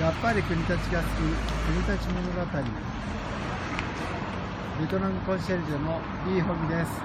[0.00, 2.44] やっぱり国立が好き国立物語
[4.78, 7.00] ベトナムコンシェルジュのリーホミです。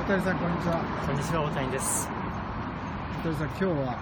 [0.00, 0.80] 小谷さんこんにちは。
[1.06, 2.08] こんにちは大谷です。
[3.22, 3.98] 小谷さん今日は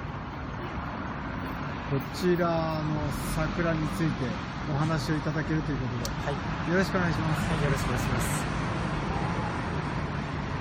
[1.90, 3.02] こちらの
[3.34, 4.30] 桜について
[4.72, 8.44] お話をいただけるということで、はい、よろしくお願いします、はい、よろしくお願いします。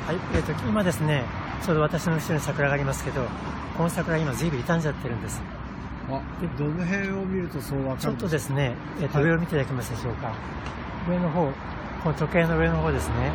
[0.07, 1.23] はい、えーと、今ですね
[1.63, 3.21] ちょうど私の後ろに桜がありますけど
[3.77, 5.39] この桜今ずいぶん傷んじゃってるんです
[6.09, 10.33] あでどの辺を見るとそうわかるちょっとですね、えーと、はい、上を見ていただけますでしょうか？
[11.09, 11.45] 上の方
[12.03, 13.31] この時計の上の方ですね。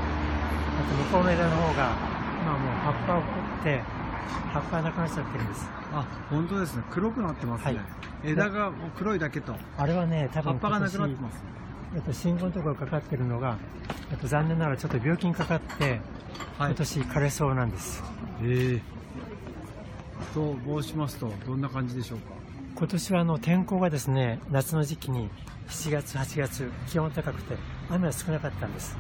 [0.79, 1.97] あと向こうの枝の方が
[2.43, 3.83] 今もう葉っぱを取って
[4.53, 5.69] 葉っぱがなくなっちゃってるんです。
[5.93, 6.83] あ本当ですね。
[6.91, 7.85] 黒くなってますね、はい、
[8.25, 9.55] 枝がもう黒いだけと。
[9.77, 11.43] あれはね多分葉っぱがなくなってます。
[11.95, 13.59] えっと、信号のところかかってるのが、
[14.11, 16.01] えっと、残念ながらちょっと病気にかかって、
[16.59, 18.03] はい、今年枯れそうなんです。
[18.43, 22.33] ええー、と申しますとどんな感じでしょうか？
[22.75, 25.29] 今年はあの天候がですね夏の時期に
[25.69, 27.57] 7月8月気温高くて
[27.91, 28.97] 雨は少なかったんです。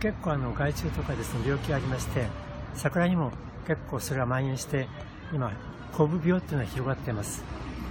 [0.00, 2.26] 結構あの害虫とかですね病気がありまして
[2.74, 3.32] 桜にも
[3.66, 4.86] 結構それが蔓延して
[5.32, 5.52] 今
[5.92, 7.44] コブ病っていうのが広がっています。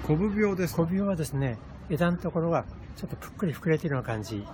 [0.06, 1.58] コブ病ですコブ病はですね
[1.90, 4.46] 枝のところがちょっとぷっくり膨れているような感じ。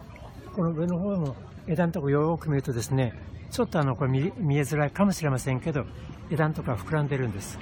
[0.56, 1.36] この上の方も
[1.68, 3.14] 枝のところよく見るとですね
[3.52, 5.86] ちょっとあのこれ見見えづらいかもしれませんけど
[6.30, 7.58] 枝のところが膨らんでるんです、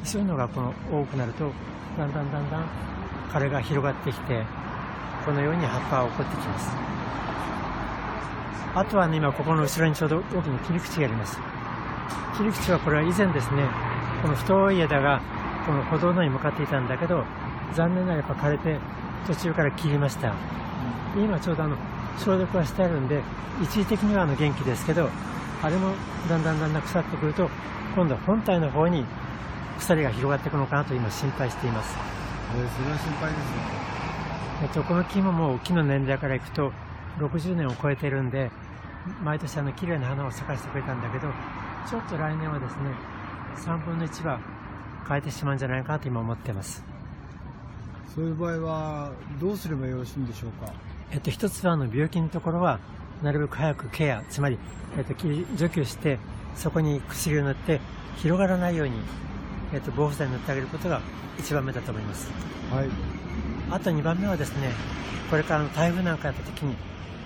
[0.00, 1.52] うん、そういうのがこの多くなると
[1.98, 2.64] だんだんだんだん。
[3.32, 4.44] 枯れが広がってきて
[5.26, 6.70] このように葉っぱが起こってきます。
[8.74, 11.38] あとはね今ここの後ろにちょうど大きな切り口があります。
[12.36, 13.64] 切り口はこれは以前ですね
[14.22, 15.20] この太い枝が
[15.66, 17.24] この歩道のに向かっていたんだけど
[17.74, 18.78] 残念ながらやっぱ枯れて
[19.26, 20.32] 途中から切りました、
[21.16, 21.76] 今ちょうどあの
[22.18, 23.20] 消毒はしてあるんで
[23.60, 25.10] 一時的にはあの元気ですけど
[25.62, 25.92] あれも
[26.28, 27.50] だんだんだんだん腐ってくると
[27.94, 29.04] 今度は本体の方に
[29.78, 31.96] 鎖が広がっていくのかなと今心配しています、
[32.56, 33.56] えー、それは心配ですね、
[34.62, 36.72] えっと、この木ももう木の年代からいくと
[37.18, 38.50] 60年を超えてるんで
[39.22, 41.28] 毎年あの綺麗な花を咲かせてくれたんだけど
[41.88, 42.90] ちょっと来年はですね
[43.56, 44.40] 3分の1は
[45.08, 46.84] 変えてしまうんじゃないかなと今思ってます。
[48.14, 50.72] そういう場合はどうすればよろしいんでしょうか、
[51.12, 52.80] えっと、一つはあの病気のところは
[53.22, 54.58] なるべく早くケアつまり、
[54.96, 55.14] えっと、
[55.56, 56.18] 除去して
[56.56, 57.80] そこに薬を塗って
[58.16, 58.94] 広がらないように
[59.72, 61.00] えーと、防腐剤塗ってあげることが
[61.38, 62.30] 1番目だと思います、
[62.70, 62.88] はい、
[63.70, 64.72] あと2番目はですね
[65.30, 66.74] これからの台風なんかやった時に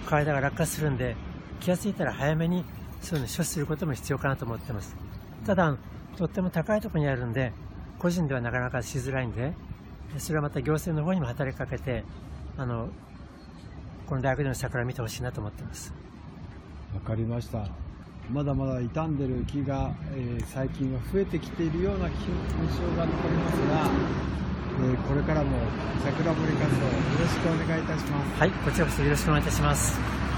[0.06, 1.16] 体が落下するんで
[1.60, 2.64] 気が付いたら早めに
[3.00, 4.96] そういうのを処置することも必要かなと思ってます。
[5.46, 5.76] ただ
[6.16, 7.52] とっても高いところにあるんで
[7.98, 9.54] 個人ではなかなかしづらいんで
[10.18, 12.04] それはまた行政の方にも働きかけて
[12.56, 12.88] あの
[14.06, 15.92] この大学での桜を見てほしいなと思ってます。
[16.94, 17.81] わかりました
[18.32, 22.14] まだまだ傷んでる木が、えー、最近は増えてきているような印
[22.72, 23.90] 象が残りますが、
[24.80, 25.50] えー、これからも
[26.02, 28.40] 桜森活動よろしくお願いいたします。
[28.40, 30.31] はいこちらこそよろしくお願いいたします。